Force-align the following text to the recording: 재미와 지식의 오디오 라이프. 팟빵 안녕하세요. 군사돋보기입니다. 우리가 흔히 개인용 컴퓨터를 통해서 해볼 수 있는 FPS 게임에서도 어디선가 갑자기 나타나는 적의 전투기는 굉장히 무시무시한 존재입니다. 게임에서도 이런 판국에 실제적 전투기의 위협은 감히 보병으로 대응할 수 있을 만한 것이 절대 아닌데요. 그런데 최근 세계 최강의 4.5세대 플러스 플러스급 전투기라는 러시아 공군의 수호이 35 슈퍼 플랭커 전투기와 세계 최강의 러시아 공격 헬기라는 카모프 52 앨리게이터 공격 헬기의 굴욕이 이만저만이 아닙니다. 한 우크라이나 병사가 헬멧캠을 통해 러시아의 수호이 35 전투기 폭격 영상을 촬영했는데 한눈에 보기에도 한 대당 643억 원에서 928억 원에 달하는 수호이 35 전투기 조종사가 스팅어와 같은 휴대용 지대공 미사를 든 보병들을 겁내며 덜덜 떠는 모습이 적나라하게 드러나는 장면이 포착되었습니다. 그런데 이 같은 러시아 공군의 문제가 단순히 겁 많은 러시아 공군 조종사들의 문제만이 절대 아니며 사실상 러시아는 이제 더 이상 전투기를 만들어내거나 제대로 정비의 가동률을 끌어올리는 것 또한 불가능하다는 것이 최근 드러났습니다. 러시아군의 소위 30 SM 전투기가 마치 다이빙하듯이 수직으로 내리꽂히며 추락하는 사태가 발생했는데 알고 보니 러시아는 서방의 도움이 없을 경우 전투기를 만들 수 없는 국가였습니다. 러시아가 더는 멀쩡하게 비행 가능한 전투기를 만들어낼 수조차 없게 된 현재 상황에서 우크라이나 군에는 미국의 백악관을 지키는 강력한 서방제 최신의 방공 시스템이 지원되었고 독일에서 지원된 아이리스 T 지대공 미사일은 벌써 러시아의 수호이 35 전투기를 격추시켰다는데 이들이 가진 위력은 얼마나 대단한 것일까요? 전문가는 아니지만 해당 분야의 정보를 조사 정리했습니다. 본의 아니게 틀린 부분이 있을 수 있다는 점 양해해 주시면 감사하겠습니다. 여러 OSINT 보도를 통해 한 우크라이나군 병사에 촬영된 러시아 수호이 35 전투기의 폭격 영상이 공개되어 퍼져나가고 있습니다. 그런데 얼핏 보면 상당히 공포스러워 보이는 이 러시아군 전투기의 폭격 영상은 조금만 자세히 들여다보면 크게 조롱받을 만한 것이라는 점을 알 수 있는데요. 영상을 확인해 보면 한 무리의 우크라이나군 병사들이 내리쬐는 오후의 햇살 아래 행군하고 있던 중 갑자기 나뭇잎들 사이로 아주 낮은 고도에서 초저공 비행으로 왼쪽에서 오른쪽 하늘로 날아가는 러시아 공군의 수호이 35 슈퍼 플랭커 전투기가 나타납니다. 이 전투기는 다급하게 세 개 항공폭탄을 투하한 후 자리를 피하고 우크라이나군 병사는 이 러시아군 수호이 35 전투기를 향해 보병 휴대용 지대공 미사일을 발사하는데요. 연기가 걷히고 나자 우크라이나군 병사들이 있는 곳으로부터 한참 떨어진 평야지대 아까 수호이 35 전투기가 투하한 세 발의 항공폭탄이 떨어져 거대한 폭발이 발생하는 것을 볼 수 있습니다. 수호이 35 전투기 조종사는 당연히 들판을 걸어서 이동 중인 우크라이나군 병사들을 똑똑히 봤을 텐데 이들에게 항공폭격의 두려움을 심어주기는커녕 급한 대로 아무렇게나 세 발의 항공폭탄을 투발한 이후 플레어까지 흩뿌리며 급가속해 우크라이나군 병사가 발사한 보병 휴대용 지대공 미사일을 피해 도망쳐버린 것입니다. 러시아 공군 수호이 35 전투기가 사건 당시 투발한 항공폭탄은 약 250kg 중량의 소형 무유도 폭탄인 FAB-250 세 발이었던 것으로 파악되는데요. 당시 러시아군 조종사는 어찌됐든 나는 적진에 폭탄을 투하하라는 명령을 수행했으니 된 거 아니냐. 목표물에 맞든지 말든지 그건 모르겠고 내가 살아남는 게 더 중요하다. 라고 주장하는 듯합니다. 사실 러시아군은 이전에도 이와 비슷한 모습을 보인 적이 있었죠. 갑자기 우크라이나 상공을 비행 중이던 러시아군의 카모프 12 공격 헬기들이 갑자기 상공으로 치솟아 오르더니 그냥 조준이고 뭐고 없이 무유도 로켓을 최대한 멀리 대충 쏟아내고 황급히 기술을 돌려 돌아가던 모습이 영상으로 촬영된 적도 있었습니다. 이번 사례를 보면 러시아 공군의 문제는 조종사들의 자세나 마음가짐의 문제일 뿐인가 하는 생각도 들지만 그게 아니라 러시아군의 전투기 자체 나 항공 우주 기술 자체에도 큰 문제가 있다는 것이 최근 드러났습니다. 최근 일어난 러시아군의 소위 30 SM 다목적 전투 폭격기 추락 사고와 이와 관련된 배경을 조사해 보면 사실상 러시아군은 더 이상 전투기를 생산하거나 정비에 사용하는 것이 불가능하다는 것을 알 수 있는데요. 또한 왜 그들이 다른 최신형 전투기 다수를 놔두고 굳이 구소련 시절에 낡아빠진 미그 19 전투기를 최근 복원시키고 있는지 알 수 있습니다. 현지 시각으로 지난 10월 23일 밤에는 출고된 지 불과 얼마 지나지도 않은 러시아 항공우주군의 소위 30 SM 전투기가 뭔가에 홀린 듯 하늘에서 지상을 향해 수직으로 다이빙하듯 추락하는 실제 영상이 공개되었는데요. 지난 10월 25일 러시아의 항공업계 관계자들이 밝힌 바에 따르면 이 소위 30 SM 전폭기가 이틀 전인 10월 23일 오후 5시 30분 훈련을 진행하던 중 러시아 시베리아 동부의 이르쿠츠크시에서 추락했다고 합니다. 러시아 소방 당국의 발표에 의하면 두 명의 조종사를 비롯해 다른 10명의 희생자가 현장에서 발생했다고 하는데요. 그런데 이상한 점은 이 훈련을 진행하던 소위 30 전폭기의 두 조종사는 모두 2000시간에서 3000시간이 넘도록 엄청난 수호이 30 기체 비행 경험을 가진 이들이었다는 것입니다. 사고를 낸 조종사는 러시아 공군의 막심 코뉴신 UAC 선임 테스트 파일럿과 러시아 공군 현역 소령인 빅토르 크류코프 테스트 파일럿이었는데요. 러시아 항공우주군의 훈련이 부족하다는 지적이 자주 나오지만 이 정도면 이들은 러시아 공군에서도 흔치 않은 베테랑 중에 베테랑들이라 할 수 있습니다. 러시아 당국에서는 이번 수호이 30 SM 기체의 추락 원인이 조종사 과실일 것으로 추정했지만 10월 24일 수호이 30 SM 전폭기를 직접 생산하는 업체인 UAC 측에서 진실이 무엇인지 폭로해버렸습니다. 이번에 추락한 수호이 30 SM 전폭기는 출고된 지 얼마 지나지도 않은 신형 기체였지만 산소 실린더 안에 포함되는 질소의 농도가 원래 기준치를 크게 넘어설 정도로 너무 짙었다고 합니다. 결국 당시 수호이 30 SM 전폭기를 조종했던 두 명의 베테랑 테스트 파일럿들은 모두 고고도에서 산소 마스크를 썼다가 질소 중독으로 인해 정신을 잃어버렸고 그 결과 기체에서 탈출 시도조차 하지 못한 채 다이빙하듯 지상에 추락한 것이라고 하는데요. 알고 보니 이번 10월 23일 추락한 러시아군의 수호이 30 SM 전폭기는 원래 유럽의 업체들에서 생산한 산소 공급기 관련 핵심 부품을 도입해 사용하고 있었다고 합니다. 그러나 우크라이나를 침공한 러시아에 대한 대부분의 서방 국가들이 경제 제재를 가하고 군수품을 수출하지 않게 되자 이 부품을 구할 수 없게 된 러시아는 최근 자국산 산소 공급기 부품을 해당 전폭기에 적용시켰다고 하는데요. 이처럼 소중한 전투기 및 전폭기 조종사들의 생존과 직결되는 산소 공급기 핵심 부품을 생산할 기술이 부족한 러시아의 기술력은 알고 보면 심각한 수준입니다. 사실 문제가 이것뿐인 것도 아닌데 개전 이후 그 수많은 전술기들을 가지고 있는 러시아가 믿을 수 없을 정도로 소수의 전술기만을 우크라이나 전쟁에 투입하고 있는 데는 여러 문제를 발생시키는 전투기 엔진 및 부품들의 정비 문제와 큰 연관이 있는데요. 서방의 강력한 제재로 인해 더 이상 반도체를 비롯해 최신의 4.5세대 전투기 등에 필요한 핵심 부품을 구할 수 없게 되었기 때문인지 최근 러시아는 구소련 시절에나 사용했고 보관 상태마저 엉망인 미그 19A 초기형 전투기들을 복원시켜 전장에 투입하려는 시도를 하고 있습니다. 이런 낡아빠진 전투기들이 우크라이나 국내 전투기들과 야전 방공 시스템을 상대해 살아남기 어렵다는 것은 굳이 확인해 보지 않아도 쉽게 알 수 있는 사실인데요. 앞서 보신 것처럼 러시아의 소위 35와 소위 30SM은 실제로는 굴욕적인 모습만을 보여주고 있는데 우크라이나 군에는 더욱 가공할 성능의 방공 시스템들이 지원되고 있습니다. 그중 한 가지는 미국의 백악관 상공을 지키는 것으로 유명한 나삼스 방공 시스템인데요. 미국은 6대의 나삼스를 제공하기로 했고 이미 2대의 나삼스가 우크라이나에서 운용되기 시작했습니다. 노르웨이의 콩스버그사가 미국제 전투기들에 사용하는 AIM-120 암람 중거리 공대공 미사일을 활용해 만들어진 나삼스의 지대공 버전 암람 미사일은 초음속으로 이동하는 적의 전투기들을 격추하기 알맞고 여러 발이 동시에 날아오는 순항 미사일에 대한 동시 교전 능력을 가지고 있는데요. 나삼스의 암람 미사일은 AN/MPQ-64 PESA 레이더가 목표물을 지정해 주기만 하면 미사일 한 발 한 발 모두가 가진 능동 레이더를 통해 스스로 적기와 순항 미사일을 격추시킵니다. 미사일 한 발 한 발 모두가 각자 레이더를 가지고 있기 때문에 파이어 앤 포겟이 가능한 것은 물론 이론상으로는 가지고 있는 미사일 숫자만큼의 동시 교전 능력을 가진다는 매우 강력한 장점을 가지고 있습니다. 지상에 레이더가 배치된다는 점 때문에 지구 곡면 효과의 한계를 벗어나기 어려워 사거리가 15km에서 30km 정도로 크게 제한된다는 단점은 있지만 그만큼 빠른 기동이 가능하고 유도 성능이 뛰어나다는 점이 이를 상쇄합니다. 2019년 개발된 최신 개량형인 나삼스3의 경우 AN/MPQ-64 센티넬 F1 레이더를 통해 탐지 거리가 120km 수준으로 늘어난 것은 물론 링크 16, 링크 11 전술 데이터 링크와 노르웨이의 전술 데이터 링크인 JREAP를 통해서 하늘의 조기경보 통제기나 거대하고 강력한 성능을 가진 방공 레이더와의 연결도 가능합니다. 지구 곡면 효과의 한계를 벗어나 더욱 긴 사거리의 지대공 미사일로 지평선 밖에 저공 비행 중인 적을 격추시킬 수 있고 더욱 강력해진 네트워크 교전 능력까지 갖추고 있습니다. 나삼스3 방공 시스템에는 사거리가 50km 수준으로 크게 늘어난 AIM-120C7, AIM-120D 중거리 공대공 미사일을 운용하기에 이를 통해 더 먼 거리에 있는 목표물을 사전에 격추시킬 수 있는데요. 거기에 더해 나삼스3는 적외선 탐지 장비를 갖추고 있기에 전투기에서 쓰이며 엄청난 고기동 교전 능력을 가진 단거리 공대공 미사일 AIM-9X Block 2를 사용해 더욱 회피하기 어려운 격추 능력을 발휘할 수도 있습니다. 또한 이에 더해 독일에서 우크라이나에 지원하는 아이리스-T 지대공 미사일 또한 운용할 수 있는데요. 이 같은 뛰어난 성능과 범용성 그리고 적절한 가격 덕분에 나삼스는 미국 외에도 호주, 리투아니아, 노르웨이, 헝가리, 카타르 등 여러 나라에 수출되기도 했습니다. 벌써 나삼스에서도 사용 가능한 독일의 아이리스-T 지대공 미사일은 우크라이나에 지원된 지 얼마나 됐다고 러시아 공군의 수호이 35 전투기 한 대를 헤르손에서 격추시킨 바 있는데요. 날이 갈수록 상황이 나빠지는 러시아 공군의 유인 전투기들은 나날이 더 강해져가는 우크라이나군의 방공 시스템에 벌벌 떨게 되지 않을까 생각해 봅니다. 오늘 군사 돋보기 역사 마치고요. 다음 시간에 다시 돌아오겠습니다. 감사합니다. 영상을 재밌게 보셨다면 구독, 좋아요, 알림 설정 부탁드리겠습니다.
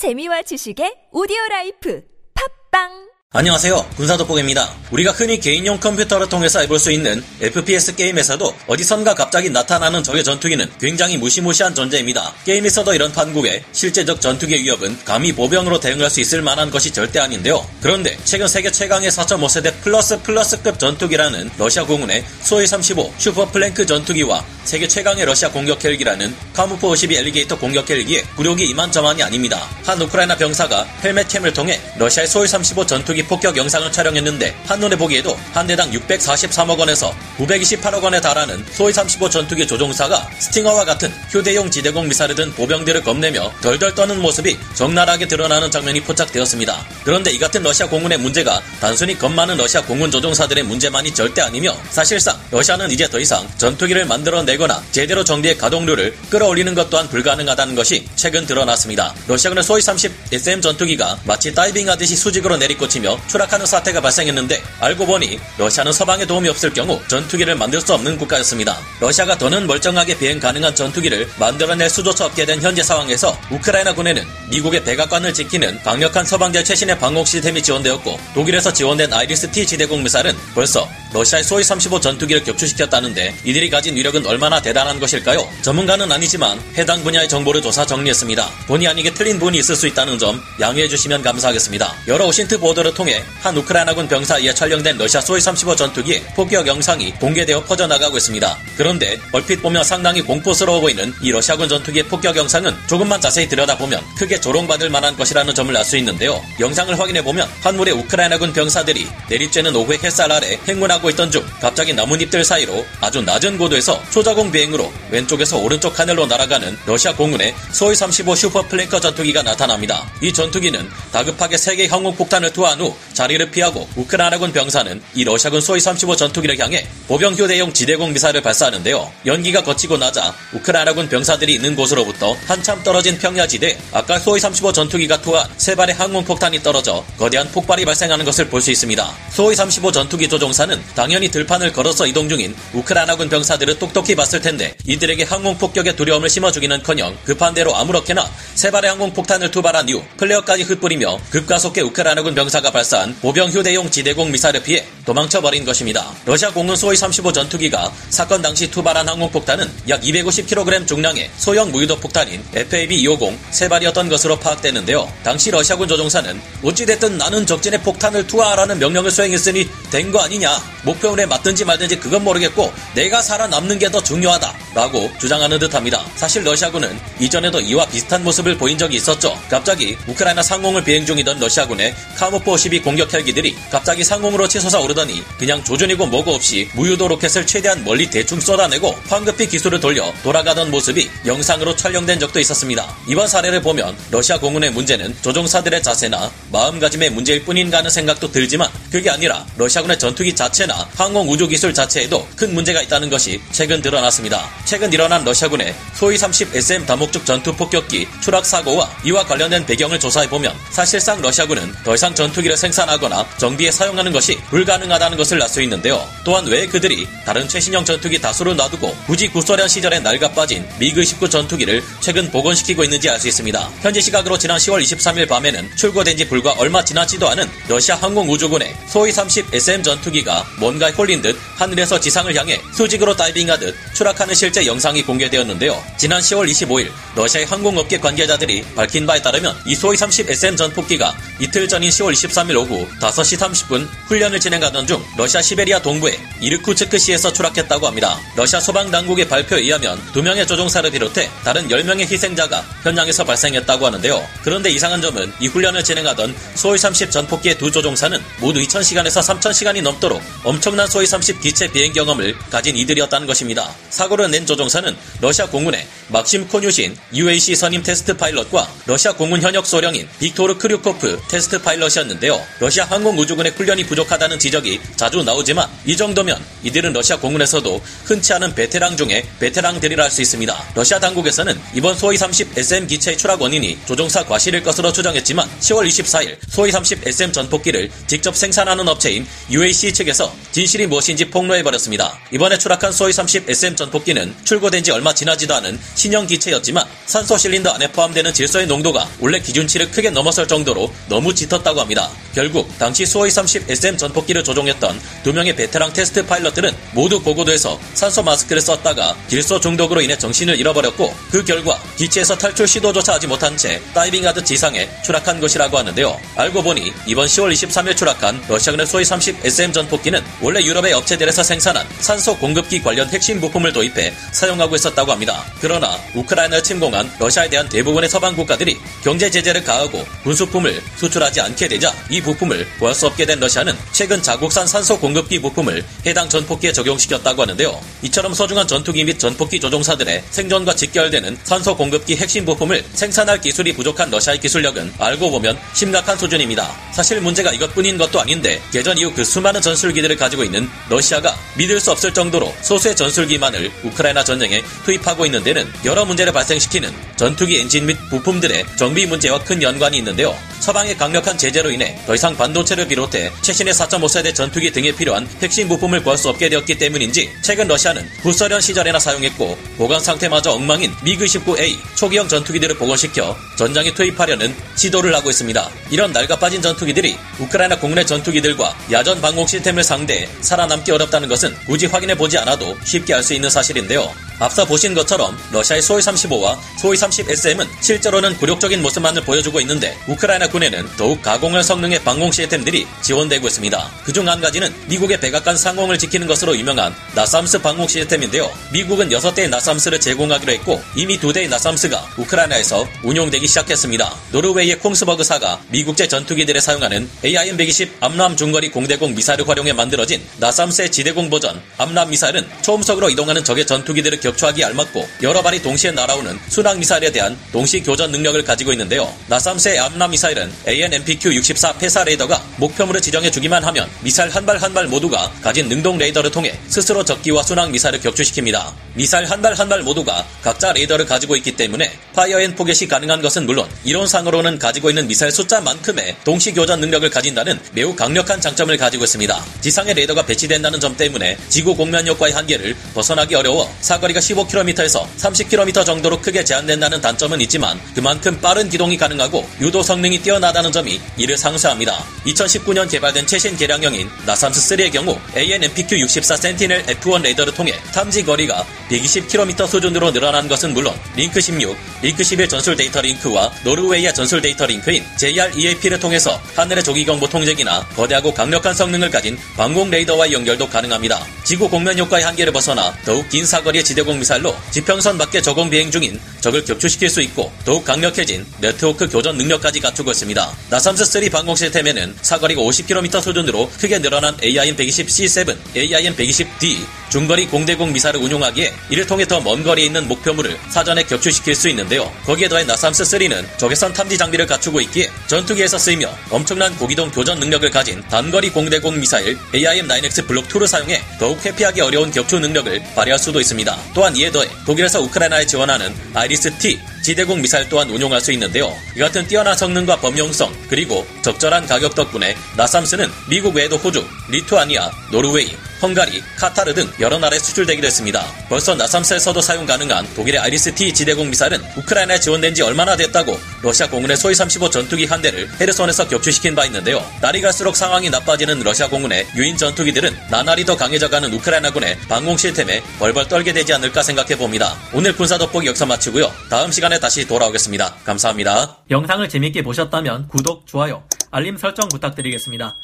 재미와 0.00 0.40
지식의 0.48 1.12
오디오 1.12 1.36
라이프. 1.50 2.00
팟빵 2.32 3.09
안녕하세요. 3.32 3.90
군사돋보기입니다. 3.94 4.74
우리가 4.90 5.12
흔히 5.12 5.38
개인용 5.38 5.78
컴퓨터를 5.78 6.28
통해서 6.28 6.58
해볼 6.62 6.80
수 6.80 6.90
있는 6.90 7.22
FPS 7.40 7.94
게임에서도 7.94 8.56
어디선가 8.66 9.14
갑자기 9.14 9.48
나타나는 9.50 10.02
적의 10.02 10.24
전투기는 10.24 10.68
굉장히 10.80 11.16
무시무시한 11.16 11.72
존재입니다. 11.72 12.34
게임에서도 12.44 12.92
이런 12.92 13.12
판국에 13.12 13.62
실제적 13.70 14.20
전투기의 14.20 14.64
위협은 14.64 15.04
감히 15.04 15.32
보병으로 15.32 15.78
대응할 15.78 16.10
수 16.10 16.20
있을 16.20 16.42
만한 16.42 16.72
것이 16.72 16.90
절대 16.90 17.20
아닌데요. 17.20 17.64
그런데 17.80 18.18
최근 18.24 18.48
세계 18.48 18.72
최강의 18.72 19.12
4.5세대 19.12 19.80
플러스 19.80 20.20
플러스급 20.22 20.80
전투기라는 20.80 21.52
러시아 21.56 21.84
공군의 21.84 22.24
수호이 22.42 22.66
35 22.66 23.14
슈퍼 23.16 23.48
플랭커 23.48 23.86
전투기와 23.86 24.44
세계 24.64 24.88
최강의 24.88 25.24
러시아 25.24 25.52
공격 25.52 25.84
헬기라는 25.84 26.34
카모프 26.52 26.84
52 26.84 27.16
앨리게이터 27.18 27.60
공격 27.60 27.88
헬기의 27.88 28.24
굴욕이 28.34 28.64
이만저만이 28.64 29.22
아닙니다. 29.22 29.68
한 29.84 30.02
우크라이나 30.02 30.36
병사가 30.36 30.82
헬멧캠을 31.04 31.52
통해 31.52 31.80
러시아의 31.96 32.26
수호이 32.26 32.48
35 32.48 32.86
전투기 32.86 33.19
폭격 33.22 33.56
영상을 33.56 33.90
촬영했는데 33.90 34.54
한눈에 34.66 34.96
보기에도 34.96 35.38
한 35.52 35.66
대당 35.66 35.90
643억 35.90 36.78
원에서 36.78 37.14
928억 37.38 38.02
원에 38.02 38.20
달하는 38.20 38.64
수호이 38.72 38.92
35 38.92 39.30
전투기 39.30 39.66
조종사가 39.66 40.28
스팅어와 40.38 40.84
같은 40.84 41.12
휴대용 41.30 41.70
지대공 41.70 42.08
미사를 42.08 42.34
든 42.34 42.52
보병들을 42.54 43.02
겁내며 43.02 43.52
덜덜 43.60 43.94
떠는 43.94 44.20
모습이 44.20 44.58
적나라하게 44.74 45.28
드러나는 45.28 45.70
장면이 45.70 46.02
포착되었습니다. 46.02 46.86
그런데 47.04 47.30
이 47.30 47.38
같은 47.38 47.62
러시아 47.62 47.88
공군의 47.88 48.18
문제가 48.18 48.62
단순히 48.80 49.18
겁 49.18 49.32
많은 49.32 49.56
러시아 49.56 49.82
공군 49.82 50.10
조종사들의 50.10 50.64
문제만이 50.64 51.12
절대 51.14 51.42
아니며 51.42 51.76
사실상 51.90 52.38
러시아는 52.50 52.90
이제 52.90 53.08
더 53.08 53.18
이상 53.18 53.46
전투기를 53.58 54.06
만들어내거나 54.06 54.82
제대로 54.92 55.24
정비의 55.24 55.58
가동률을 55.58 56.14
끌어올리는 56.30 56.74
것 56.74 56.90
또한 56.90 57.08
불가능하다는 57.08 57.74
것이 57.74 58.06
최근 58.16 58.46
드러났습니다. 58.46 59.14
러시아군의 59.28 59.64
소위 59.64 59.80
30 59.80 60.12
SM 60.32 60.60
전투기가 60.60 61.18
마치 61.24 61.54
다이빙하듯이 61.54 62.16
수직으로 62.16 62.56
내리꽂히며 62.56 63.09
추락하는 63.28 63.66
사태가 63.66 64.00
발생했는데 64.00 64.62
알고 64.80 65.06
보니 65.06 65.38
러시아는 65.58 65.92
서방의 65.92 66.26
도움이 66.26 66.48
없을 66.48 66.72
경우 66.72 67.00
전투기를 67.08 67.54
만들 67.54 67.80
수 67.80 67.94
없는 67.94 68.18
국가였습니다. 68.18 68.76
러시아가 69.00 69.38
더는 69.38 69.66
멀쩡하게 69.66 70.18
비행 70.18 70.40
가능한 70.40 70.74
전투기를 70.74 71.28
만들어낼 71.38 71.88
수조차 71.88 72.26
없게 72.26 72.44
된 72.44 72.60
현재 72.60 72.82
상황에서 72.82 73.38
우크라이나 73.50 73.94
군에는 73.94 74.24
미국의 74.50 74.84
백악관을 74.84 75.32
지키는 75.32 75.82
강력한 75.82 76.24
서방제 76.24 76.64
최신의 76.64 76.98
방공 76.98 77.24
시스템이 77.24 77.62
지원되었고 77.62 78.18
독일에서 78.34 78.72
지원된 78.72 79.12
아이리스 79.12 79.50
T 79.50 79.66
지대공 79.66 80.02
미사일은 80.02 80.36
벌써 80.54 80.88
러시아의 81.12 81.44
수호이 81.44 81.64
35 81.64 82.00
전투기를 82.00 82.44
격추시켰다는데 82.44 83.34
이들이 83.44 83.68
가진 83.68 83.96
위력은 83.96 84.26
얼마나 84.26 84.62
대단한 84.62 85.00
것일까요? 85.00 85.48
전문가는 85.62 86.10
아니지만 86.10 86.60
해당 86.78 87.02
분야의 87.02 87.28
정보를 87.28 87.60
조사 87.62 87.84
정리했습니다. 87.84 88.48
본의 88.66 88.88
아니게 88.88 89.12
틀린 89.14 89.38
부분이 89.38 89.58
있을 89.58 89.74
수 89.76 89.86
있다는 89.86 90.18
점 90.18 90.40
양해해 90.60 90.88
주시면 90.88 91.22
감사하겠습니다. 91.22 91.94
여러 92.08 92.26
OSINT 92.26 92.58
보도를 92.58 92.94
통해 92.94 93.22
한 93.40 93.56
우크라이나군 93.56 94.08
병사에 94.08 94.54
촬영된 94.54 94.98
러시아 94.98 95.20
수호이 95.20 95.40
35 95.40 95.76
전투기의 95.76 96.22
폭격 96.36 96.66
영상이 96.66 97.12
공개되어 97.14 97.64
퍼져나가고 97.64 98.16
있습니다. 98.16 98.58
그런데 98.76 99.18
얼핏 99.32 99.60
보면 99.62 99.82
상당히 99.84 100.22
공포스러워 100.22 100.80
보이는 100.80 101.12
이 101.22 101.30
러시아군 101.32 101.68
전투기의 101.68 102.04
폭격 102.04 102.36
영상은 102.36 102.74
조금만 102.88 103.20
자세히 103.20 103.48
들여다보면 103.48 104.00
크게 104.16 104.40
조롱받을 104.40 104.90
만한 104.90 105.16
것이라는 105.16 105.54
점을 105.54 105.76
알 105.76 105.84
수 105.84 105.96
있는데요. 105.96 106.40
영상을 106.60 106.96
확인해 107.00 107.24
보면 107.24 107.48
한 107.62 107.73
무리의 107.73 107.94
우크라이나군 107.94 108.52
병사들이 108.52 109.08
내리쬐는 109.28 109.74
오후의 109.74 109.98
햇살 110.04 110.30
아래 110.30 110.56
행군하고 110.68 110.99
있던 111.08 111.30
중 111.30 111.42
갑자기 111.60 111.94
나뭇잎들 111.94 112.44
사이로 112.44 112.84
아주 113.00 113.22
낮은 113.22 113.56
고도에서 113.56 114.02
초저공 114.10 114.52
비행으로 114.52 114.92
왼쪽에서 115.10 115.56
오른쪽 115.56 115.98
하늘로 115.98 116.26
날아가는 116.26 116.76
러시아 116.84 117.14
공군의 117.14 117.54
수호이 117.72 117.94
35 117.94 118.34
슈퍼 118.34 118.60
플랭커 118.68 119.00
전투기가 119.00 119.42
나타납니다. 119.42 120.06
이 120.20 120.30
전투기는 120.32 120.88
다급하게 121.12 121.56
세 121.56 121.68
개 121.68 121.86
항공폭탄을 121.86 122.52
투하한 122.52 122.80
후 122.80 122.94
자리를 123.14 123.50
피하고 123.50 123.88
우크라이나군 123.96 124.52
병사는 124.52 125.02
이 125.14 125.24
러시아군 125.24 125.60
수호이 125.62 125.80
35 125.80 126.16
전투기를 126.16 126.58
향해 126.58 126.86
보병 127.08 127.34
휴대용 127.34 127.72
지대공 127.72 128.12
미사일을 128.12 128.42
발사하는데요. 128.42 129.10
연기가 129.24 129.62
걷히고 129.62 129.96
나자 129.96 130.34
우크라이나군 130.52 131.08
병사들이 131.08 131.54
있는 131.54 131.74
곳으로부터 131.74 132.36
한참 132.46 132.82
떨어진 132.82 133.18
평야지대 133.18 133.78
아까 133.92 134.18
수호이 134.18 134.38
35 134.40 134.72
전투기가 134.72 135.20
투하한 135.22 135.48
세 135.56 135.74
발의 135.74 135.94
항공폭탄이 135.94 136.62
떨어져 136.62 137.04
거대한 137.18 137.50
폭발이 137.50 137.84
발생하는 137.84 138.24
것을 138.24 138.48
볼 138.48 138.60
수 138.60 138.70
있습니다. 138.70 139.10
수호이 139.30 139.56
35 139.56 139.90
전투기 139.90 140.28
조종사는 140.28 140.78
당연히 140.94 141.30
들판을 141.30 141.72
걸어서 141.72 142.06
이동 142.06 142.28
중인 142.28 142.54
우크라이나군 142.74 143.28
병사들을 143.28 143.78
똑똑히 143.78 144.14
봤을 144.14 144.40
텐데 144.40 144.74
이들에게 144.86 145.24
항공폭격의 145.24 145.96
두려움을 145.96 146.28
심어주기는커녕 146.28 147.16
급한 147.24 147.54
대로 147.54 147.74
아무렇게나 147.76 148.28
세 148.54 148.70
발의 148.70 148.90
항공폭탄을 148.90 149.50
투발한 149.50 149.88
이후 149.88 150.02
플레어까지 150.18 150.64
흩뿌리며 150.64 151.18
급가속해 151.30 151.80
우크라이나군 151.82 152.34
병사가 152.34 152.70
발사한 152.70 153.16
보병 153.22 153.50
휴대용 153.50 153.90
지대공 153.90 154.30
미사일을 154.30 154.62
피해 154.62 154.84
도망쳐버린 155.06 155.64
것입니다. 155.64 156.10
러시아 156.26 156.52
공군 156.52 156.76
수호이 156.76 156.96
35 156.96 157.32
전투기가 157.32 157.90
사건 158.10 158.42
당시 158.42 158.70
투발한 158.70 159.08
항공폭탄은 159.08 159.70
약 159.88 160.00
250kg 160.02 160.86
중량의 160.86 161.30
소형 161.38 161.70
무유도 161.72 161.96
폭탄인 162.00 162.42
FAB-250 162.54 163.36
세 163.50 163.68
발이었던 163.68 164.08
것으로 164.08 164.38
파악되는데요. 164.38 165.10
당시 165.22 165.50
러시아군 165.50 165.88
조종사는 165.88 166.40
어찌됐든 166.62 167.16
나는 167.18 167.46
적진에 167.46 167.80
폭탄을 167.82 168.26
투하하라는 168.26 168.78
명령을 168.78 169.10
수행했으니 169.10 169.68
된 169.90 170.10
거 170.10 170.18
아니냐. 170.18 170.50
목표물에 170.84 171.26
맞든지 171.26 171.64
말든지 171.66 172.00
그건 172.00 172.24
모르겠고 172.24 172.72
내가 172.94 173.20
살아남는 173.20 173.78
게 173.78 173.90
더 173.90 174.00
중요하다. 174.00 174.54
라고 174.74 175.10
주장하는 175.18 175.58
듯합니다. 175.58 176.04
사실 176.14 176.44
러시아군은 176.44 176.96
이전에도 177.18 177.60
이와 177.60 177.86
비슷한 177.86 178.22
모습을 178.22 178.56
보인 178.56 178.78
적이 178.78 178.96
있었죠. 178.96 179.36
갑자기 179.48 179.96
우크라이나 180.06 180.42
상공을 180.44 180.84
비행 180.84 181.04
중이던 181.04 181.40
러시아군의 181.40 181.92
카모프 182.16 182.56
12 182.56 182.82
공격 182.82 183.12
헬기들이 183.12 183.56
갑자기 183.70 184.04
상공으로 184.04 184.46
치솟아 184.46 184.80
오르더니 184.80 185.24
그냥 185.38 185.64
조준이고 185.64 186.06
뭐고 186.06 186.34
없이 186.34 186.70
무유도 186.74 187.08
로켓을 187.08 187.46
최대한 187.46 187.82
멀리 187.84 188.08
대충 188.08 188.38
쏟아내고 188.40 188.96
황급히 189.08 189.48
기술을 189.48 189.80
돌려 189.80 190.12
돌아가던 190.22 190.70
모습이 190.70 191.10
영상으로 191.26 191.74
촬영된 191.74 192.20
적도 192.20 192.38
있었습니다. 192.38 192.94
이번 193.08 193.26
사례를 193.26 193.60
보면 193.62 193.96
러시아 194.12 194.38
공군의 194.38 194.70
문제는 194.70 195.16
조종사들의 195.22 195.82
자세나 195.82 196.30
마음가짐의 196.52 197.10
문제일 197.10 197.44
뿐인가 197.44 197.78
하는 197.78 197.90
생각도 197.90 198.30
들지만 198.30 198.70
그게 198.92 199.10
아니라 199.10 199.44
러시아군의 199.56 199.98
전투기 199.98 200.32
자체 200.32 200.64
나 200.70 200.86
항공 200.96 201.28
우주 201.28 201.48
기술 201.48 201.74
자체에도 201.74 202.26
큰 202.36 202.54
문제가 202.54 202.80
있다는 202.80 203.10
것이 203.10 203.40
최근 203.50 203.82
드러났습니다. 203.82 204.48
최근 204.64 204.92
일어난 204.92 205.24
러시아군의 205.24 205.74
소위 205.94 206.16
30 206.16 206.54
SM 206.54 206.86
다목적 206.86 207.26
전투 207.26 207.52
폭격기 207.56 208.06
추락 208.22 208.46
사고와 208.46 208.88
이와 209.04 209.24
관련된 209.24 209.66
배경을 209.66 209.98
조사해 209.98 210.28
보면 210.28 210.54
사실상 210.70 211.20
러시아군은 211.20 211.74
더 211.84 211.94
이상 211.96 212.14
전투기를 212.14 212.56
생산하거나 212.56 213.26
정비에 213.38 213.72
사용하는 213.72 214.12
것이 214.12 214.38
불가능하다는 214.50 215.18
것을 215.18 215.42
알 215.42 215.50
수 215.50 215.60
있는데요. 215.62 216.06
또한 216.24 216.46
왜 216.46 216.68
그들이 216.68 217.08
다른 217.26 217.48
최신형 217.48 217.84
전투기 217.84 218.20
다수를 218.20 218.54
놔두고 218.54 218.94
굳이 219.06 219.26
구소련 219.26 219.66
시절에 219.66 219.98
낡아빠진 219.98 220.64
미그 220.78 221.02
19 221.02 221.28
전투기를 221.28 221.82
최근 221.98 222.30
복원시키고 222.30 222.84
있는지 222.84 223.10
알 223.10 223.18
수 223.18 223.26
있습니다. 223.26 223.68
현지 223.80 224.00
시각으로 224.00 224.38
지난 224.38 224.58
10월 224.58 224.80
23일 224.80 225.28
밤에는 225.28 225.74
출고된 225.74 226.16
지 226.16 226.28
불과 226.28 226.52
얼마 226.52 226.84
지나지도 226.84 227.28
않은 227.30 227.50
러시아 227.66 227.96
항공우주군의 227.96 228.76
소위 228.86 229.10
30 229.10 229.52
SM 229.52 229.82
전투기가 229.82 230.46
뭔가에 230.60 230.92
홀린 230.92 231.22
듯 231.22 231.36
하늘에서 231.56 231.98
지상을 231.98 232.32
향해 232.36 232.60
수직으로 232.72 233.16
다이빙하듯 233.16 233.74
추락하는 233.94 234.34
실제 234.34 234.64
영상이 234.64 235.02
공개되었는데요. 235.02 235.82
지난 235.96 236.20
10월 236.20 236.48
25일 236.48 236.90
러시아의 237.16 237.46
항공업계 237.46 237.98
관계자들이 237.98 238.62
밝힌 238.76 239.06
바에 239.06 239.20
따르면 239.20 239.56
이 239.66 239.74
소위 239.74 239.96
30 239.96 240.30
SM 240.30 240.56
전폭기가 240.56 241.14
이틀 241.40 241.66
전인 241.66 241.90
10월 241.90 242.12
23일 242.12 242.56
오후 242.56 242.86
5시 243.00 243.38
30분 243.38 243.88
훈련을 244.06 244.38
진행하던 244.38 244.86
중 244.86 245.02
러시아 245.16 245.42
시베리아 245.42 245.80
동부의 245.80 246.18
이르쿠츠크시에서 246.40 247.32
추락했다고 247.32 247.86
합니다. 247.86 248.18
러시아 248.36 248.60
소방 248.60 248.90
당국의 248.90 249.28
발표에 249.28 249.60
의하면 249.60 250.00
두 250.12 250.22
명의 250.22 250.46
조종사를 250.46 250.90
비롯해 250.90 251.30
다른 251.42 251.68
10명의 251.68 252.00
희생자가 252.00 252.64
현장에서 252.82 253.24
발생했다고 253.24 253.86
하는데요. 253.86 254.22
그런데 254.42 254.70
이상한 254.70 255.00
점은 255.00 255.32
이 255.40 255.46
훈련을 255.46 255.82
진행하던 255.82 256.34
소위 256.54 256.78
30 256.78 257.10
전폭기의 257.10 257.56
두 257.58 257.70
조종사는 257.70 258.22
모두 258.38 258.60
2000시간에서 258.60 259.22
3000시간이 259.22 259.82
넘도록 259.82 260.22
엄청난 260.50 260.88
수호이 260.88 261.06
30 261.06 261.40
기체 261.40 261.68
비행 261.70 261.92
경험을 261.92 262.36
가진 262.50 262.74
이들이었다는 262.76 263.28
것입니다. 263.28 263.72
사고를 263.90 264.32
낸 264.32 264.44
조종사는 264.46 264.96
러시아 265.20 265.46
공군의 265.46 265.86
막심 266.08 266.48
코뉴신 266.48 266.96
UAC 267.14 267.54
선임 267.54 267.84
테스트 267.84 268.16
파일럿과 268.16 268.68
러시아 268.86 269.12
공군 269.12 269.40
현역 269.40 269.64
소령인 269.64 270.08
빅토르 270.18 270.58
크류코프 270.58 271.22
테스트 271.28 271.62
파일럿이었는데요. 271.62 272.44
러시아 272.58 272.84
항공우주군의 272.86 273.52
훈련이 273.52 273.84
부족하다는 273.86 274.40
지적이 274.40 274.80
자주 274.96 275.22
나오지만 275.22 275.68
이 275.86 275.96
정도면 275.96 276.36
이들은 276.64 276.94
러시아 276.94 277.16
공군에서도 277.20 277.80
흔치 278.06 278.32
않은 278.32 278.56
베테랑 278.56 278.96
중에 278.96 279.24
베테랑들이라 279.38 280.02
할 280.02 280.10
수 280.10 280.20
있습니다. 280.20 280.72
러시아 280.74 280.98
당국에서는 280.98 281.60
이번 281.74 281.96
수호이 281.96 282.16
30 282.16 282.58
SM 282.58 282.88
기체의 282.88 283.16
추락 283.16 283.40
원인이 283.40 283.78
조종사 283.86 284.24
과실일 284.24 284.64
것으로 284.64 284.92
추정했지만 284.92 285.48
10월 285.60 285.86
24일 285.86 286.36
수호이 286.48 286.72
30 286.72 287.06
SM 287.06 287.32
전폭기를 287.32 287.88
직접 288.08 288.34
생산하는 288.34 288.88
업체인 288.88 289.24
UAC 289.52 289.92
측에서 289.92 290.39
진실이 290.52 290.86
무엇인지 290.86 291.30
폭로해버렸습니다. 291.30 292.18
이번에 292.32 292.58
추락한 292.58 292.92
수호이 292.92 293.12
30 293.12 293.48
SM 293.48 293.76
전폭기는 293.76 294.34
출고된 294.44 294.82
지 294.82 294.90
얼마 294.90 295.14
지나지도 295.14 295.54
않은 295.56 295.78
신형 295.94 296.26
기체였지만 296.26 296.84
산소 297.06 297.38
실린더 297.38 297.70
안에 297.70 297.92
포함되는 297.92 298.32
질소의 298.32 298.66
농도가 298.66 299.08
원래 299.20 299.40
기준치를 299.40 299.90
크게 299.90 300.10
넘어설 300.10 300.48
정도로 300.48 300.92
너무 301.08 301.34
짙었다고 301.34 301.80
합니다. 301.80 302.10
결국 302.34 302.70
당시 302.78 303.06
수호이 303.06 303.30
30 303.30 303.70
SM 303.70 303.96
전폭기를 303.96 304.44
조종했던 304.44 305.00
두 305.22 305.32
명의 305.32 305.54
베테랑 305.54 305.92
테스트 305.92 306.24
파일럿들은 306.26 306.74
모두 306.92 307.20
고고도에서 307.22 307.78
산소 307.94 308.22
마스크를 308.22 308.60
썼다가 308.60 309.16
질소 309.28 309.60
중독으로 309.60 310.00
인해 310.00 310.16
정신을 310.16 310.58
잃어버렸고 310.58 311.14
그 311.30 311.44
결과 311.44 311.78
기체에서 311.96 312.36
탈출 312.36 312.66
시도조차 312.66 313.14
하지 313.14 313.26
못한 313.26 313.56
채 313.56 313.80
다이빙하듯 313.94 314.46
지상에 314.46 314.88
추락한 315.04 315.40
것이라고 315.40 315.78
하는데요. 315.78 316.18
알고 316.36 316.62
보니 316.62 316.92
이번 317.06 317.26
10월 317.26 317.52
23일 317.52 317.96
추락한 317.96 318.42
러시아군의 318.48 318.86
수호이 318.86 319.04
30 319.04 319.44
SM 319.44 319.72
전폭기는 319.72 320.22
원래 320.40 320.62
유럽의 320.62 320.92
업체들에서 320.92 321.42
생산한 321.42 321.86
산소 322.00 322.36
공급기 322.36 322.82
관련 322.82 323.08
핵심 323.08 323.40
부품을 323.40 323.72
도입해 323.72 324.12
사용하고 324.32 324.76
있었다고 324.76 325.12
합니다. 325.12 325.44
그러나 325.60 325.98
우크라이나를 326.14 326.62
침공한 326.62 327.10
러시아에 327.18 327.48
대한 327.48 327.68
대부분의 327.68 328.08
서방 328.08 328.34
국가들이 328.36 328.78
경제 329.02 329.30
제재를 329.30 329.64
가하고 329.64 330.04
군수품을 330.22 330.82
수출하지 330.96 331.40
않게 331.40 331.68
되자 331.68 331.94
이 332.10 332.20
부품을 332.20 332.66
구할 332.78 332.94
수 332.94 333.06
없게 333.06 333.26
된 333.26 333.40
러시아는 333.40 333.76
최근 333.92 334.22
자국산 334.22 334.66
산소 334.66 334.98
공급기 334.98 335.40
부품을 335.40 335.84
해당 336.06 336.28
전폭기에 336.28 336.72
적용시켰다고 336.72 337.42
하는데요. 337.42 337.80
이처럼 338.02 338.34
소중한 338.34 338.66
전투기 338.66 339.04
및 339.04 339.18
전폭기 339.18 339.60
조종사들의 339.60 340.24
생존과 340.30 340.74
직결되는 340.74 341.38
산소 341.44 341.76
공급기 341.76 342.16
핵심 342.16 342.44
부품을 342.44 342.84
생산할 342.94 343.40
기술이 343.40 343.74
부족한 343.74 344.10
러시아의 344.10 344.40
기술력은 344.40 344.94
알고 344.98 345.30
보면 345.30 345.58
심각한 345.74 346.16
수준입니다. 346.16 346.70
사실 346.92 347.20
문제가 347.20 347.52
이것뿐인 347.52 347.98
것도 347.98 348.20
아닌데 348.20 348.60
개전 348.72 348.98
이후 348.98 349.12
그 349.14 349.24
수많은 349.24 349.60
전술기들을 349.60 350.16
가지고 350.20 350.44
있는 350.44 350.68
러시아가 350.88 351.34
믿을 351.56 351.80
수 351.80 351.90
없을 351.90 352.14
정도로 352.14 352.54
소수의 352.62 352.94
전술기만을 352.94 353.72
우크라이나 353.82 354.22
전쟁에 354.22 354.62
투입하고 354.84 355.26
있는 355.26 355.42
데는 355.42 355.66
여러 355.84 356.04
문제를 356.04 356.32
발생시키는 356.32 356.92
전투기 357.16 357.58
엔진 357.58 357.86
및 357.86 357.98
부품들의 358.10 358.66
정비 358.76 359.06
문제와 359.06 359.42
큰 359.42 359.60
연관이 359.62 359.98
있는데요. 359.98 360.36
서방의 360.60 360.96
강력한 360.96 361.36
제재로 361.36 361.70
인해 361.70 361.98
더 362.06 362.14
이상 362.14 362.36
반도체를 362.36 362.86
비롯해 362.86 363.32
최신의 363.40 363.72
4.5세대 363.74 364.34
전투기 364.34 364.70
등에 364.70 364.92
필요한 364.92 365.26
핵심 365.42 365.68
부품을 365.68 366.02
구할 366.02 366.18
수 366.18 366.28
없게 366.28 366.48
되었기 366.48 366.76
때문인지 366.78 367.30
최근 367.42 367.66
러시아는 367.66 368.06
구소련 368.22 368.60
시절에나 368.60 368.98
사용했고 368.98 369.56
보관 369.76 370.00
상태마저 370.00 370.52
엉망인 370.52 370.92
미그 371.02 371.24
19A 371.24 371.76
초기형 371.96 372.28
전투기들을 372.28 372.76
복원시켜 372.76 373.36
전장에 373.56 373.92
투입하려는 373.94 374.54
시도를 374.76 375.14
하고 375.14 375.30
있습니다. 375.30 375.70
이런 375.90 376.12
낡아빠진 376.12 376.60
전투기들이 376.60 377.16
우크라이나 377.38 377.78
국내 377.78 378.04
전투기들과 378.04 378.76
야전 378.92 379.20
방공 379.20 379.46
시스템을 379.46 379.82
상대해 379.82 380.28
살아남기 380.42 380.92
어렵다는 380.92 381.28
것은 381.28 381.54
굳이 381.66 381.86
확인해 381.86 382.14
보지 382.14 382.36
않아도 382.38 382.76
쉽게 382.84 383.14
알 383.14 383.20
수 383.22 383.34
있는 383.34 383.50
사실인데요. 383.50 384.29
앞서 384.40 384.64
보신 384.64 384.94
것처럼 384.94 385.38
러시아의 385.52 385.82
소위 385.82 386.00
35와 386.00 386.56
소위 386.78 386.96
30SM은 386.96 387.68
실제로는 387.82 388.38
굴욕적인 388.38 388.80
모습만을 388.80 389.22
보여주고 389.22 389.60
있는데 389.60 389.96
우크라이나 390.08 390.48
군에는 390.48 390.88
더욱 390.96 391.20
가공할 391.20 391.62
성능의 391.62 392.02
방공 392.02 392.32
시스템들이 392.32 392.86
지원되고 393.02 393.46
있습니다. 393.46 393.90
그중 394.04 394.28
한 394.28 394.40
가지는 394.40 394.74
미국의 394.88 395.20
백악관 395.20 395.58
상공을 395.58 395.98
지키는 395.98 396.26
것으로 396.26 396.56
유명한 396.56 396.94
나삼스 397.14 397.60
방공 397.60 397.86
시스템인데요. 397.86 398.50
미국은 398.72 399.10
6대의 399.10 399.50
나삼스를 399.50 400.00
제공하기로 400.00 400.52
했고 400.52 400.82
이미 400.96 401.18
2대의 401.18 401.50
나삼스가 401.50 402.14
우크라이나에서 402.16 402.88
운용되기 403.02 403.46
시작했습니다. 403.46 404.14
노르웨이의 404.32 404.78
콩스버그사가 404.78 405.60
미국제 405.68 406.08
전투기들에 406.08 406.60
사용하는 406.60 407.10
AIM-120 407.22 407.90
암람 408.00 408.36
중거리 408.36 408.70
공대공 408.70 409.14
미사일을 409.14 409.46
활용해 409.46 409.74
만들어진 409.74 410.22
나삼스의 410.38 410.90
지대공 410.90 411.28
버전 411.28 411.60
암람 411.76 412.08
미사일은 412.08 412.48
초음속으로 412.62 413.10
이동하는 413.10 413.44
적의 413.44 413.66
전투기들을 413.66 414.20
격추하기 414.30 414.64
알맞고 414.64 415.08
여러 415.22 415.42
발이 415.42 415.62
동시에 415.62 415.90
날아오는 415.90 416.38
순항 416.48 416.78
미사일에 416.78 417.10
대한 417.10 417.36
동시 417.52 417.80
교전 417.82 418.10
능력을 418.12 418.42
가지고 418.44 418.72
있는데요. 418.72 419.12
나삼스의 419.28 419.78
암람 419.78 420.10
미사일은 420.12 420.52
AN/MPQ-64 420.68 421.78
PESA 421.78 422.04
레이더가 422.04 422.42
목표물을 422.56 423.00
지정해 423.00 423.30
주기만 423.30 423.64
하면 423.64 423.88
미사일 424.02 424.30
한 424.30 424.46
발 424.46 424.56
한 424.60 424.74
발 424.74 424.86
모두가 424.86 425.30
가진 425.42 425.68
능동 425.68 425.98
레이더를 425.98 426.30
통해 426.30 426.58
스스로 426.68 427.04
적기와 427.04 427.42
순항 427.42 427.70
미사일을 427.72 428.00
격추시킵니다. 428.00 428.72
미사일 428.94 429.26
한 429.30 429.40
발 429.42 429.54
한 429.54 429.68
발 429.68 429.82
모두가 429.82 430.24
각자 430.42 430.72
레이더를 430.72 431.06
가지고 431.06 431.36
있기 431.36 431.56
때문에 431.56 431.92
파이어 432.14 432.40
앤 432.40 432.54
포겟이 432.54 432.88
가능한 432.88 433.20
것은 433.22 433.46
물론 433.46 433.68
이론상으로는 433.84 434.58
가지고 434.58 434.90
있는 434.90 435.06
미사일 435.08 435.32
숫자만큼의 435.32 436.16
동시 436.24 436.52
교전 436.52 436.80
능력을 436.80 437.08
가진다는 437.10 437.58
매우 437.72 437.94
강력한 437.94 438.40
장점을 438.40 438.76
가지고 438.76 439.04
있습니다. 439.04 439.44
지상에 439.60 439.92
레이더가 439.94 440.24
배치된다는 440.26 440.78
점 440.80 440.96
때문에 440.96 441.36
지구 441.48 441.74
곡면 441.74 442.06
효과의 442.06 442.32
한계를 442.34 442.76
벗어나기 442.94 443.34
어려워 443.34 443.72
사거리가 443.80 444.19
15km에서 444.20 445.06
30km 445.16 445.84
정도로 445.84 446.20
크게 446.20 446.44
제한된다는 446.44 447.00
단점은 447.00 447.40
있지만 447.42 447.80
그만큼 447.94 448.40
빠른 448.40 448.68
기동이 448.68 448.96
가능하고 448.96 449.48
유도 449.60 449.82
성능이 449.82 450.20
뛰어나다는 450.20 450.70
점이 450.72 451.00
이를 451.16 451.36
상쇄합니다. 451.36 452.04
2019년 452.26 452.90
개발된 452.90 453.26
최신 453.26 453.56
개량형인 453.56 454.08
나삼스3의 454.26 454.92
경우 454.92 455.18
AN/MPQ-64 455.36 456.36
센티넬 456.36 456.86
F1 456.86 457.22
레이더를 457.22 457.54
통해 457.54 457.72
탐지 457.92 458.24
거리가 458.24 458.64
120km 458.90 459.66
수준으로 459.66 460.12
늘어난 460.12 460.48
것은 460.48 460.74
물론 460.74 460.94
링크 461.16 461.40
16, 461.40 461.76
링크 462.02 462.22
11 462.22 462.48
전술 462.48 462.76
데이터 462.76 463.00
링크와 463.00 463.50
노르웨이의 463.64 464.14
전술 464.14 464.40
데이터 464.40 464.66
링크인 464.66 465.04
JREAP를 465.16 465.98
통해서 465.98 466.40
하늘의 466.56 466.84
조기경보 466.84 467.28
통제기나 467.28 467.86
거대하고 467.96 468.34
강력한 468.34 468.74
성능을 468.74 469.10
가진 469.10 469.38
방공 469.56 469.90
레이더와의 469.90 470.32
연결도 470.32 470.68
가능합니다. 470.68 471.24
지구 471.44 471.68
곡면 471.68 471.98
효과의 471.98 472.24
한계를 472.24 472.52
벗어나 472.52 472.94
더욱 473.04 473.28
긴 473.28 473.44
사거리의 473.46 473.84
지대공 473.84 474.18
미사일로 474.18 474.56
지평선 474.72 475.18
밖에 475.18 475.40
저공 475.40 475.70
비행 475.70 475.88
중인 475.88 476.18
적을 476.40 476.64
격추시킬 476.64 477.08
수 477.08 477.20
있고 477.20 477.52
더욱 477.64 477.84
강력해진 477.84 478.44
네트워크 478.60 479.08
교전 479.08 479.36
능력까지 479.36 479.78
갖추고 479.78 480.10
있습니다. 480.10 480.52
나삼스3 480.68 481.30
방공 481.30 481.54
시스템에는 481.54 482.16
사거리가 482.20 482.60
50km 482.60 483.22
수준으로 483.22 483.70
크게 483.78 484.00
늘어난 484.00 484.36
AIM-120C7, 484.38 485.56
AIM-120D 485.76 486.99
중거리 487.10 487.46
공대공 487.48 487.92
미사일을 487.92 488.18
운용하기에 488.18 488.72
이를 488.90 489.06
통해 489.06 489.26
더 489.26 489.40
먼 489.40 489.62
거리에 489.64 489.86
있는 489.86 490.06
목표물을 490.06 490.56
사전에 490.68 491.02
격추시킬 491.02 491.54
수 491.54 491.68
있는데요. 491.70 492.10
거기에 492.24 492.48
더해 492.48 492.64
나삼스3는 492.66 493.58
적외선 493.58 493.92
탐지 493.92 494.16
장비를 494.16 494.46
갖추고 494.46 494.80
있기에 494.82 495.10
전투기에서 495.26 495.78
쓰이며 495.78 496.08
엄청난 496.30 496.76
고기동 496.76 497.10
교전 497.10 497.40
능력을 497.40 497.68
가진 497.70 498.02
단거리 498.08 498.50
공대공 498.50 499.00
미사일 499.00 499.36
AIM-9X 499.52 500.26
Block 500.26 500.48
2를 500.48 500.66
사용해 500.66 501.02
더욱 501.18 501.44
회피하기 501.44 501.80
어려운 501.80 502.10
격추 502.10 502.38
능력을 502.38 502.82
발휘할 502.94 503.18
수도 503.18 503.40
있습니다. 503.40 503.76
또한 503.94 504.14
이에 504.16 504.30
더해 504.30 504.48
독일에서 504.66 505.00
우크라이나에 505.00 505.46
지원하는 505.46 505.92
아이리스-T 506.14 506.78
지대공 507.02 507.40
미사일 507.40 507.68
또한 507.68 507.88
운용할 507.90 508.20
수 508.20 508.30
있는데요. 508.32 508.76
이 508.94 509.00
같은 509.00 509.26
뛰어난 509.26 509.56
성능과 509.56 509.96
범용성 509.96 510.54
그리고 510.68 511.06
적절한 511.22 511.66
가격 511.66 511.94
덕분에 511.94 512.36
나삼스는 512.56 513.10
미국 513.28 513.56
외에도 513.56 513.78
호주, 513.78 514.06
리투아니아, 514.28 514.90
노르웨이, 515.10 515.50
헝가리, 515.82 516.22
카타르 516.36 516.74
등 516.74 516.90
여러 517.00 517.18
나라에 517.18 517.38
수출되기도 517.38 517.86
했습니다. 517.86 518.24
벌써 518.48 518.74
나삼스에서도 518.74 519.40
사용 519.40 519.66
가능한 519.66 520.14
독일의 520.14 520.40
아이리스-T 520.40 520.92
지대공 520.92 521.30
미사일은 521.30 521.60
우크라이나에 521.76 522.20
지원된 522.20 522.54
지 522.54 522.62
얼마나 522.62 522.96
됐다고 522.96 523.38
러시아 523.62 523.88
공군의 523.88 524.16
수호이 524.16 524.34
35 524.34 524.70
전투기 524.70 525.06
한 525.06 525.22
대를 525.22 525.48
헤르손에서 525.60 526.08
격추시킨 526.08 526.54
바 526.54 526.64
있는데요. 526.66 527.04
날이 527.20 527.40
갈수록 527.40 527.76
상황이 527.76 528.10
나빠지는 528.10 528.60
러시아 528.60 528.88
공군의 528.88 529.26
유인 529.36 529.56
전투기들은 529.56 530.16
나날이 530.30 530.64
더 530.64 530.76
강해져가는 530.76 531.32
우크라이나군의 531.32 531.98
방공 532.08 532.36
시스템에 532.36 532.82
벌벌 532.98 533.28
떨게 533.28 533.52
되지 533.52 533.72
않을까 533.74 534.02
생각해 534.02 534.36
봅니다. 534.36 534.76
오늘 534.92 535.14
군사 535.16 535.38
돋보기 535.38 535.66
역사 535.66 535.86
마치고요. 535.86 536.32
다음 536.48 536.70
시간에 536.72 536.98
다시 536.98 537.26
돌아오겠습니다. 537.26 537.94
감사합니다. 538.04 538.78
영상을 538.90 539.28
재밌게 539.28 539.62
보셨다면 539.62 540.28
구독, 540.28 540.66
좋아요, 540.66 541.04
알림 541.30 541.56
설정 541.56 541.88
부탁드리겠습니다. 541.88 542.76